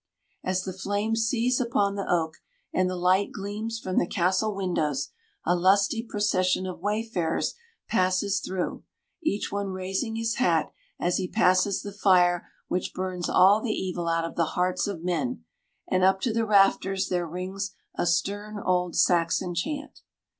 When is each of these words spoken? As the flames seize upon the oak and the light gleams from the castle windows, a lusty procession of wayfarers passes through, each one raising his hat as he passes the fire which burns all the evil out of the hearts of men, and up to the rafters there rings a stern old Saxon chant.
As 0.43 0.63
the 0.63 0.73
flames 0.73 1.27
seize 1.27 1.61
upon 1.61 1.93
the 1.93 2.11
oak 2.11 2.37
and 2.73 2.89
the 2.89 2.95
light 2.95 3.31
gleams 3.31 3.77
from 3.79 3.99
the 3.99 4.07
castle 4.07 4.55
windows, 4.55 5.11
a 5.45 5.55
lusty 5.55 6.01
procession 6.01 6.65
of 6.65 6.79
wayfarers 6.81 7.53
passes 7.87 8.39
through, 8.39 8.81
each 9.21 9.51
one 9.51 9.67
raising 9.67 10.15
his 10.15 10.37
hat 10.37 10.71
as 10.99 11.17
he 11.17 11.27
passes 11.27 11.83
the 11.83 11.93
fire 11.93 12.49
which 12.67 12.95
burns 12.95 13.29
all 13.29 13.61
the 13.61 13.69
evil 13.73 14.07
out 14.07 14.25
of 14.25 14.35
the 14.35 14.45
hearts 14.57 14.87
of 14.87 15.03
men, 15.03 15.45
and 15.87 16.03
up 16.03 16.19
to 16.21 16.33
the 16.33 16.47
rafters 16.47 17.07
there 17.09 17.27
rings 17.27 17.75
a 17.93 18.07
stern 18.07 18.57
old 18.57 18.95
Saxon 18.95 19.53
chant. 19.53 20.01